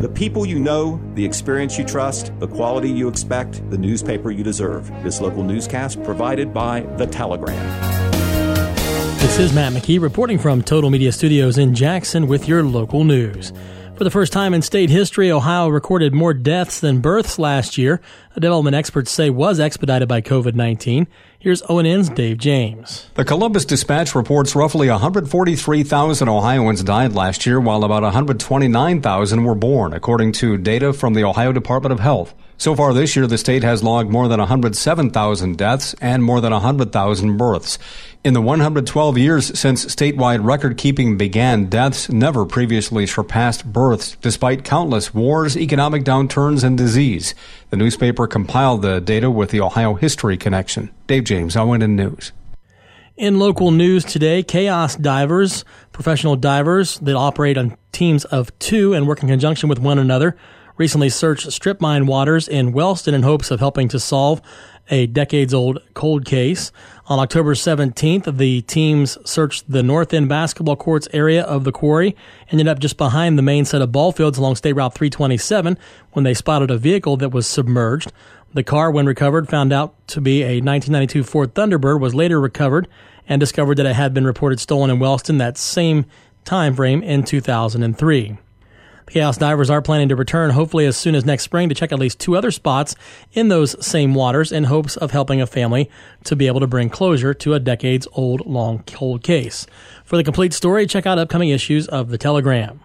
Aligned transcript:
The 0.00 0.08
people 0.08 0.46
you 0.46 0.58
know, 0.58 0.98
the 1.14 1.22
experience 1.22 1.76
you 1.76 1.84
trust, 1.84 2.32
the 2.40 2.48
quality 2.48 2.88
you 2.88 3.06
expect, 3.06 3.68
the 3.68 3.76
newspaper 3.76 4.30
you 4.30 4.42
deserve. 4.42 4.90
This 5.02 5.20
local 5.20 5.44
newscast 5.44 6.02
provided 6.02 6.54
by 6.54 6.80
The 6.96 7.06
Telegram. 7.06 7.54
This 9.18 9.38
is 9.38 9.52
Matt 9.52 9.74
McKee 9.74 10.00
reporting 10.00 10.38
from 10.38 10.62
Total 10.62 10.88
Media 10.88 11.12
Studios 11.12 11.58
in 11.58 11.74
Jackson 11.74 12.28
with 12.28 12.48
your 12.48 12.62
local 12.62 13.04
news. 13.04 13.52
For 14.00 14.04
the 14.04 14.10
first 14.10 14.32
time 14.32 14.54
in 14.54 14.62
state 14.62 14.88
history, 14.88 15.30
Ohio 15.30 15.68
recorded 15.68 16.14
more 16.14 16.32
deaths 16.32 16.80
than 16.80 17.02
births 17.02 17.38
last 17.38 17.76
year, 17.76 18.00
a 18.34 18.40
development 18.40 18.74
experts 18.74 19.10
say 19.10 19.28
was 19.28 19.60
expedited 19.60 20.08
by 20.08 20.22
COVID 20.22 20.54
19. 20.54 21.06
Here's 21.38 21.60
ONN's 21.68 22.08
Dave 22.08 22.38
James. 22.38 23.10
The 23.12 23.26
Columbus 23.26 23.66
Dispatch 23.66 24.14
reports 24.14 24.56
roughly 24.56 24.88
143,000 24.88 26.28
Ohioans 26.30 26.82
died 26.82 27.12
last 27.12 27.44
year, 27.44 27.60
while 27.60 27.84
about 27.84 28.02
129,000 28.02 29.44
were 29.44 29.54
born, 29.54 29.92
according 29.92 30.32
to 30.32 30.56
data 30.56 30.94
from 30.94 31.12
the 31.12 31.24
Ohio 31.24 31.52
Department 31.52 31.92
of 31.92 32.00
Health. 32.00 32.34
So 32.60 32.76
far 32.76 32.92
this 32.92 33.16
year, 33.16 33.26
the 33.26 33.38
state 33.38 33.62
has 33.62 33.82
logged 33.82 34.10
more 34.10 34.28
than 34.28 34.38
107,000 34.38 35.56
deaths 35.56 35.94
and 35.98 36.22
more 36.22 36.42
than 36.42 36.52
100,000 36.52 37.38
births. 37.38 37.78
In 38.22 38.34
the 38.34 38.42
112 38.42 39.16
years 39.16 39.58
since 39.58 39.86
statewide 39.86 40.44
record 40.44 40.76
keeping 40.76 41.16
began, 41.16 41.70
deaths 41.70 42.10
never 42.10 42.44
previously 42.44 43.06
surpassed 43.06 43.64
births, 43.64 44.14
despite 44.20 44.62
countless 44.62 45.14
wars, 45.14 45.56
economic 45.56 46.04
downturns, 46.04 46.62
and 46.62 46.76
disease. 46.76 47.34
The 47.70 47.78
newspaper 47.78 48.26
compiled 48.26 48.82
the 48.82 49.00
data 49.00 49.30
with 49.30 49.52
the 49.52 49.62
Ohio 49.62 49.94
History 49.94 50.36
Connection. 50.36 50.90
Dave 51.06 51.24
James, 51.24 51.56
ONN 51.56 51.92
News. 51.92 52.32
In 53.16 53.38
local 53.38 53.70
news 53.70 54.04
today, 54.04 54.42
Chaos 54.42 54.96
Divers, 54.96 55.64
professional 55.92 56.36
divers 56.36 56.98
that 56.98 57.16
operate 57.16 57.56
on 57.56 57.78
teams 57.92 58.26
of 58.26 58.56
two 58.58 58.92
and 58.92 59.08
work 59.08 59.22
in 59.22 59.30
conjunction 59.30 59.70
with 59.70 59.78
one 59.78 59.98
another, 59.98 60.36
recently 60.80 61.10
searched 61.10 61.52
strip 61.52 61.78
mine 61.78 62.06
waters 62.06 62.48
in 62.48 62.72
Wellston 62.72 63.12
in 63.12 63.22
hopes 63.22 63.50
of 63.50 63.60
helping 63.60 63.86
to 63.86 64.00
solve 64.00 64.40
a 64.88 65.06
decades 65.06 65.52
old 65.52 65.78
cold 65.92 66.24
case. 66.24 66.72
On 67.04 67.18
October 67.18 67.52
17th, 67.52 68.38
the 68.38 68.62
teams 68.62 69.18
searched 69.28 69.70
the 69.70 69.82
north 69.82 70.14
end 70.14 70.30
basketball 70.30 70.76
courts 70.76 71.06
area 71.12 71.42
of 71.42 71.64
the 71.64 71.70
quarry, 71.70 72.16
ended 72.50 72.66
up 72.66 72.78
just 72.78 72.96
behind 72.96 73.36
the 73.36 73.42
main 73.42 73.66
set 73.66 73.82
of 73.82 73.92
ball 73.92 74.10
fields 74.10 74.38
along 74.38 74.56
State 74.56 74.72
Route 74.72 74.94
327 74.94 75.76
when 76.12 76.24
they 76.24 76.32
spotted 76.32 76.70
a 76.70 76.78
vehicle 76.78 77.18
that 77.18 77.28
was 77.28 77.46
submerged. 77.46 78.10
The 78.54 78.64
car, 78.64 78.90
when 78.90 79.04
recovered, 79.04 79.50
found 79.50 79.74
out 79.74 79.94
to 80.08 80.22
be 80.22 80.40
a 80.42 80.62
1992 80.62 81.24
Ford 81.24 81.54
Thunderbird, 81.54 82.00
was 82.00 82.14
later 82.14 82.40
recovered 82.40 82.88
and 83.28 83.38
discovered 83.38 83.76
that 83.76 83.84
it 83.84 83.96
had 83.96 84.14
been 84.14 84.24
reported 84.24 84.60
stolen 84.60 84.88
in 84.88 84.98
Wellston 84.98 85.36
that 85.36 85.58
same 85.58 86.06
time 86.46 86.74
frame 86.74 87.02
in 87.02 87.22
2003. 87.22 88.38
Chaos 89.08 89.36
Divers 89.36 89.70
are 89.70 89.82
planning 89.82 90.08
to 90.08 90.16
return 90.16 90.50
hopefully 90.50 90.86
as 90.86 90.96
soon 90.96 91.14
as 91.14 91.24
next 91.24 91.44
spring 91.44 91.68
to 91.68 91.74
check 91.74 91.92
at 91.92 91.98
least 91.98 92.20
two 92.20 92.36
other 92.36 92.50
spots 92.50 92.94
in 93.32 93.48
those 93.48 93.84
same 93.84 94.14
waters 94.14 94.52
in 94.52 94.64
hopes 94.64 94.96
of 94.96 95.10
helping 95.10 95.40
a 95.40 95.46
family 95.46 95.90
to 96.24 96.36
be 96.36 96.46
able 96.46 96.60
to 96.60 96.66
bring 96.66 96.88
closure 96.88 97.34
to 97.34 97.54
a 97.54 97.60
decades 97.60 98.06
old 98.12 98.46
long 98.46 98.82
cold 98.86 99.22
case. 99.22 99.66
For 100.04 100.16
the 100.16 100.24
complete 100.24 100.52
story, 100.52 100.86
check 100.86 101.06
out 101.06 101.18
upcoming 101.18 101.50
issues 101.50 101.88
of 101.88 102.10
The 102.10 102.18
Telegram. 102.18 102.80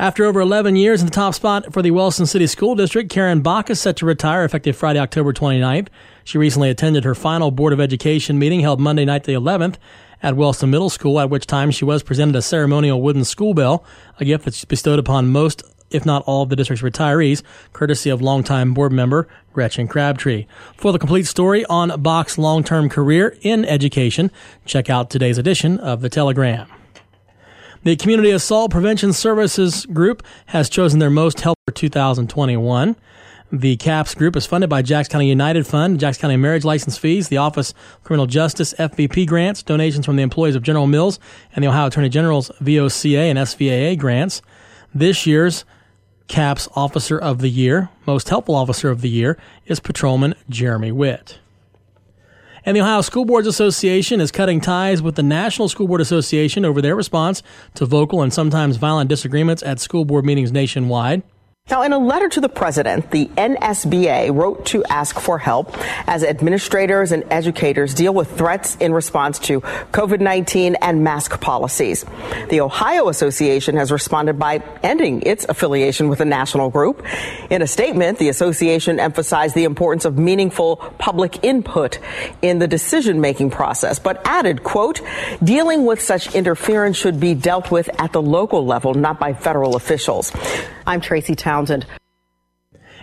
After 0.00 0.24
over 0.24 0.40
11 0.40 0.76
years 0.76 1.02
in 1.02 1.08
the 1.08 1.12
top 1.12 1.34
spot 1.34 1.74
for 1.74 1.82
the 1.82 1.90
Wellston 1.90 2.24
City 2.24 2.46
School 2.46 2.74
District, 2.74 3.10
Karen 3.10 3.42
Bach 3.42 3.68
is 3.68 3.78
set 3.78 3.96
to 3.98 4.06
retire 4.06 4.44
effective 4.44 4.74
Friday, 4.74 4.98
October 4.98 5.34
29th. 5.34 5.88
She 6.24 6.38
recently 6.38 6.70
attended 6.70 7.04
her 7.04 7.14
final 7.14 7.50
Board 7.50 7.74
of 7.74 7.80
Education 7.80 8.38
meeting 8.38 8.60
held 8.60 8.80
Monday 8.80 9.04
night 9.04 9.24
the 9.24 9.34
11th 9.34 9.76
at 10.22 10.36
Wellston 10.36 10.70
Middle 10.70 10.90
School, 10.90 11.20
at 11.20 11.30
which 11.30 11.46
time 11.46 11.70
she 11.70 11.84
was 11.84 12.02
presented 12.02 12.36
a 12.36 12.42
ceremonial 12.42 13.00
wooden 13.00 13.24
school 13.24 13.54
bell, 13.54 13.84
a 14.18 14.24
gift 14.24 14.44
that's 14.44 14.64
bestowed 14.64 14.98
upon 14.98 15.30
most, 15.30 15.62
if 15.90 16.06
not 16.06 16.22
all, 16.26 16.42
of 16.42 16.48
the 16.48 16.56
district's 16.56 16.82
retirees, 16.82 17.42
courtesy 17.72 18.10
of 18.10 18.20
longtime 18.20 18.74
board 18.74 18.92
member 18.92 19.28
Gretchen 19.52 19.88
Crabtree. 19.88 20.46
For 20.76 20.92
the 20.92 20.98
complete 20.98 21.26
story 21.26 21.64
on 21.66 22.00
Bach's 22.02 22.38
long-term 22.38 22.88
career 22.88 23.36
in 23.42 23.64
education, 23.64 24.30
check 24.64 24.88
out 24.88 25.10
today's 25.10 25.38
edition 25.38 25.78
of 25.78 26.00
The 26.00 26.08
Telegram. 26.08 26.68
The 27.82 27.96
Community 27.96 28.30
Assault 28.30 28.70
Prevention 28.70 29.14
Services 29.14 29.86
Group 29.86 30.22
has 30.46 30.68
chosen 30.68 30.98
their 30.98 31.08
most 31.08 31.40
help 31.40 31.56
for 31.66 31.72
2021. 31.72 32.94
The 33.52 33.76
CAPS 33.78 34.14
group 34.14 34.36
is 34.36 34.46
funded 34.46 34.70
by 34.70 34.80
Jackson 34.82 35.10
County 35.10 35.28
United 35.28 35.66
Fund, 35.66 35.98
Jackson 35.98 36.20
County 36.20 36.36
Marriage 36.36 36.64
License 36.64 36.96
Fees, 36.96 37.28
the 37.28 37.38
Office 37.38 37.72
of 37.72 38.04
Criminal 38.04 38.26
Justice 38.26 38.74
FVP 38.74 39.26
grants, 39.26 39.64
donations 39.64 40.06
from 40.06 40.14
the 40.14 40.22
employees 40.22 40.54
of 40.54 40.62
General 40.62 40.86
Mills, 40.86 41.18
and 41.52 41.64
the 41.64 41.68
Ohio 41.68 41.88
Attorney 41.88 42.08
General's 42.08 42.52
VOCA 42.60 43.28
and 43.28 43.40
SVAA 43.40 43.98
grants. 43.98 44.40
This 44.94 45.26
year's 45.26 45.64
CAPS 46.28 46.68
Officer 46.76 47.18
of 47.18 47.40
the 47.40 47.48
Year, 47.48 47.88
Most 48.06 48.28
Helpful 48.28 48.54
Officer 48.54 48.88
of 48.88 49.00
the 49.00 49.10
Year, 49.10 49.36
is 49.66 49.80
Patrolman 49.80 50.36
Jeremy 50.48 50.92
Witt. 50.92 51.40
And 52.64 52.76
the 52.76 52.82
Ohio 52.82 53.00
School 53.00 53.24
Boards 53.24 53.48
Association 53.48 54.20
is 54.20 54.30
cutting 54.30 54.60
ties 54.60 55.02
with 55.02 55.16
the 55.16 55.24
National 55.24 55.68
School 55.68 55.88
Board 55.88 56.00
Association 56.00 56.64
over 56.64 56.80
their 56.80 56.94
response 56.94 57.42
to 57.74 57.84
vocal 57.84 58.22
and 58.22 58.32
sometimes 58.32 58.76
violent 58.76 59.08
disagreements 59.08 59.64
at 59.64 59.80
school 59.80 60.04
board 60.04 60.24
meetings 60.24 60.52
nationwide. 60.52 61.24
Now, 61.70 61.82
in 61.82 61.92
a 61.92 61.98
letter 61.98 62.28
to 62.30 62.40
the 62.40 62.48
president, 62.48 63.12
the 63.12 63.26
NSBA 63.26 64.34
wrote 64.34 64.66
to 64.66 64.82
ask 64.86 65.20
for 65.20 65.38
help 65.38 65.76
as 66.08 66.24
administrators 66.24 67.12
and 67.12 67.22
educators 67.30 67.94
deal 67.94 68.12
with 68.12 68.36
threats 68.36 68.74
in 68.76 68.92
response 68.92 69.38
to 69.40 69.60
COVID 69.92 70.18
19 70.18 70.74
and 70.82 71.04
mask 71.04 71.40
policies. 71.40 72.04
The 72.48 72.60
Ohio 72.60 73.08
Association 73.08 73.76
has 73.76 73.92
responded 73.92 74.36
by 74.36 74.64
ending 74.82 75.22
its 75.22 75.46
affiliation 75.48 76.08
with 76.08 76.18
the 76.18 76.24
national 76.24 76.70
group. 76.70 77.06
In 77.50 77.62
a 77.62 77.68
statement, 77.68 78.18
the 78.18 78.30
association 78.30 78.98
emphasized 78.98 79.54
the 79.54 79.64
importance 79.64 80.04
of 80.04 80.18
meaningful 80.18 80.76
public 80.98 81.44
input 81.44 82.00
in 82.42 82.58
the 82.58 82.66
decision 82.66 83.20
making 83.20 83.50
process, 83.50 84.00
but 84.00 84.20
added, 84.24 84.64
quote, 84.64 85.02
dealing 85.40 85.86
with 85.86 86.00
such 86.00 86.34
interference 86.34 86.96
should 86.96 87.20
be 87.20 87.34
dealt 87.34 87.70
with 87.70 87.88
at 88.00 88.12
the 88.12 88.20
local 88.20 88.66
level, 88.66 88.92
not 88.94 89.20
by 89.20 89.32
federal 89.34 89.76
officials. 89.76 90.32
I'm 90.86 91.00
Tracy 91.00 91.34
Townsend. 91.34 91.86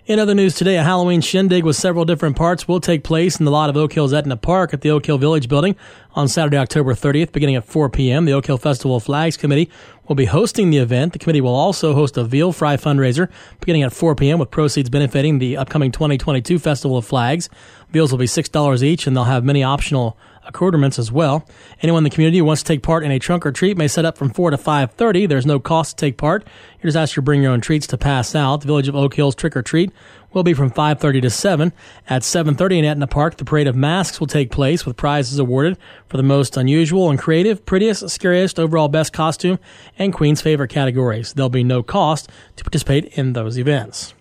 In 0.08 0.20
other 0.20 0.34
news 0.34 0.56
today, 0.56 0.78
a 0.78 0.84
Halloween 0.84 1.20
shindig 1.20 1.66
with 1.66 1.76
several 1.76 2.06
different 2.06 2.38
parts 2.38 2.66
will 2.66 2.80
take 2.80 3.04
place 3.04 3.40
in 3.40 3.46
the 3.46 3.52
lot 3.52 3.70
of 3.70 3.76
Oak 3.76 3.92
Hills 3.92 4.14
Etna 4.14 4.38
Park 4.38 4.74
at 4.74 4.80
the 4.80 4.90
Oak 4.90 5.06
Hill 5.06 5.18
Village 5.18 5.50
building 5.50 5.76
on 6.16 6.30
Saturday, 6.30 6.56
October 6.56 6.94
30th, 6.94 7.34
beginning 7.34 7.58
at 7.58 7.66
4 7.66 7.90
p.m. 7.90 8.24
The 8.24 8.32
Oak 8.32 8.46
Hill 8.46 8.58
Festival 8.58 9.02
Flags 9.02 9.36
Committee 9.36 9.70
will 10.08 10.16
be 10.16 10.24
hosting 10.24 10.70
the 10.70 10.78
event. 10.78 11.12
The 11.12 11.20
committee 11.20 11.42
will 11.42 11.54
also 11.54 11.94
host 11.94 12.16
a 12.16 12.24
veal 12.24 12.54
fry 12.54 12.78
fundraiser 12.78 13.30
beginning 13.60 13.84
at 13.84 13.92
4 13.92 14.16
p.m. 14.16 14.40
with 14.40 14.50
proceeds 14.50 14.90
benefiting 14.90 15.40
the 15.40 15.58
upcoming 15.58 15.92
2022 15.92 16.58
Festival 16.58 16.96
of 16.96 17.06
Flags. 17.06 17.50
Veals 17.90 18.10
will 18.12 18.20
be 18.20 18.28
$6 18.28 18.84
each 18.84 19.08
and 19.08 19.16
they'll 19.16 19.26
have 19.26 19.44
many 19.44 19.62
optional 19.62 20.18
accoutrements 20.48 20.98
as 20.98 21.12
well. 21.12 21.48
Anyone 21.82 22.00
in 22.00 22.04
the 22.06 22.10
community 22.10 22.38
who 22.38 22.46
wants 22.46 22.64
to 22.64 22.68
take 22.68 22.84
part 22.84 23.04
in 23.04 23.12
a 23.12 23.20
trunk 23.20 23.46
or 23.46 23.52
treat 23.52 23.78
may 23.78 23.88
set 23.88 24.06
up 24.06 24.18
from 24.18 24.30
4 24.30 24.52
to 24.52 24.58
5.30. 24.58 25.28
There's 25.28 25.46
no 25.46 25.60
cost 25.60 25.98
to 25.98 26.06
take 26.06 26.18
part. 26.18 26.48
You're 26.82 26.90
just 26.90 26.98
asked 26.98 27.14
to 27.16 27.22
bring 27.22 27.42
your 27.42 27.52
own 27.52 27.62
treats 27.62 27.88
to 27.88 27.98
pass 27.98 28.36
out. 28.36 28.62
The 28.62 28.68
Village 28.68 28.88
of 28.88 28.96
Oak 28.96 29.14
Hills 29.14 29.36
trick 29.36 29.56
or 29.56 29.62
treat 29.62 29.92
will 30.34 30.44
be 30.44 30.54
from 30.54 30.70
5.30 30.70 31.22
to 31.24 31.30
7. 31.30 31.74
At 32.10 32.22
7.30 32.22 32.80
in 32.80 32.86
Etna 32.86 33.08
Park, 33.08 33.38
the 33.38 33.46
Parade 33.46 33.68
of 33.68 33.76
Masks 33.76 34.20
will 34.20 34.28
take 34.28 34.52
place 34.52 34.86
with 34.86 34.98
prizes 34.98 35.40
awarded 35.40 35.78
for 36.08 36.18
the 36.18 36.24
most 36.24 36.58
unusual 36.58 37.10
and 37.10 37.20
creative, 37.20 37.66
prettiest, 37.66 38.10
scariest, 38.10 38.60
overall 38.60 38.88
best 38.88 39.14
costume, 39.14 39.60
and 39.98 40.14
Queen's 40.14 40.42
favorite 40.42 40.70
categories. 40.70 41.34
There'll 41.34 41.50
be 41.50 41.64
no 41.64 41.84
cost 41.84 42.30
to 42.56 42.64
participate 42.64 43.06
in 43.18 43.34
those 43.34 43.58
events. 43.58 44.14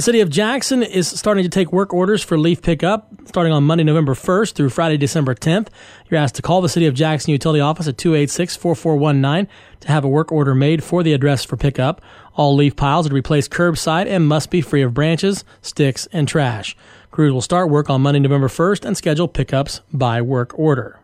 The 0.00 0.04
city 0.04 0.20
of 0.20 0.30
Jackson 0.30 0.82
is 0.82 1.06
starting 1.06 1.44
to 1.44 1.50
take 1.50 1.74
work 1.74 1.92
orders 1.92 2.22
for 2.22 2.38
leaf 2.38 2.62
pickup 2.62 3.12
starting 3.26 3.52
on 3.52 3.64
Monday, 3.64 3.84
November 3.84 4.14
1st 4.14 4.54
through 4.54 4.70
Friday, 4.70 4.96
December 4.96 5.34
10th. 5.34 5.68
You're 6.08 6.18
asked 6.18 6.36
to 6.36 6.42
call 6.42 6.62
the 6.62 6.70
city 6.70 6.86
of 6.86 6.94
Jackson 6.94 7.32
utility 7.32 7.60
office 7.60 7.86
at 7.86 7.98
286-4419 7.98 9.46
to 9.80 9.88
have 9.88 10.02
a 10.02 10.08
work 10.08 10.32
order 10.32 10.54
made 10.54 10.82
for 10.82 11.02
the 11.02 11.12
address 11.12 11.44
for 11.44 11.58
pickup. 11.58 12.00
All 12.34 12.56
leaf 12.56 12.76
piles 12.76 13.04
are 13.04 13.10
to 13.10 13.14
be 13.14 13.20
placed 13.20 13.50
curbside 13.50 14.06
and 14.06 14.26
must 14.26 14.48
be 14.48 14.62
free 14.62 14.80
of 14.80 14.94
branches, 14.94 15.44
sticks, 15.60 16.08
and 16.14 16.26
trash. 16.26 16.74
Crews 17.10 17.34
will 17.34 17.42
start 17.42 17.68
work 17.68 17.90
on 17.90 18.00
Monday, 18.00 18.20
November 18.20 18.48
1st 18.48 18.86
and 18.86 18.96
schedule 18.96 19.28
pickups 19.28 19.82
by 19.92 20.22
work 20.22 20.58
order. 20.58 20.98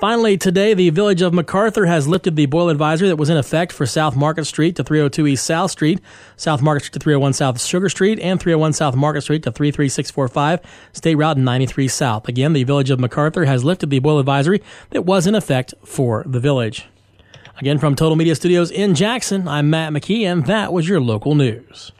Finally, 0.00 0.38
today, 0.38 0.72
the 0.72 0.88
village 0.88 1.20
of 1.20 1.34
McArthur 1.34 1.86
has 1.86 2.08
lifted 2.08 2.34
the 2.34 2.46
boil 2.46 2.70
advisory 2.70 3.08
that 3.08 3.16
was 3.16 3.28
in 3.28 3.36
effect 3.36 3.70
for 3.70 3.84
South 3.84 4.16
Market 4.16 4.46
Street 4.46 4.74
to 4.76 4.82
302 4.82 5.26
East 5.26 5.44
South 5.44 5.70
Street, 5.70 6.00
South 6.38 6.62
Market 6.62 6.84
Street 6.84 6.94
to 6.94 7.00
301 7.00 7.34
South 7.34 7.60
Sugar 7.60 7.90
Street, 7.90 8.18
and 8.18 8.40
301 8.40 8.72
South 8.72 8.96
Market 8.96 9.20
Street 9.20 9.42
to 9.42 9.52
33645 9.52 10.60
State 10.94 11.16
Route 11.16 11.36
93 11.36 11.86
South. 11.86 12.28
Again, 12.28 12.54
the 12.54 12.64
village 12.64 12.88
of 12.88 12.98
McArthur 12.98 13.44
has 13.44 13.62
lifted 13.62 13.90
the 13.90 13.98
boil 13.98 14.18
advisory 14.18 14.62
that 14.88 15.02
was 15.02 15.26
in 15.26 15.34
effect 15.34 15.74
for 15.84 16.24
the 16.26 16.40
village. 16.40 16.86
Again, 17.58 17.76
from 17.76 17.94
Total 17.94 18.16
Media 18.16 18.34
Studios 18.34 18.70
in 18.70 18.94
Jackson, 18.94 19.46
I'm 19.46 19.68
Matt 19.68 19.92
McKee, 19.92 20.22
and 20.22 20.46
that 20.46 20.72
was 20.72 20.88
your 20.88 21.02
local 21.02 21.34
news. 21.34 21.92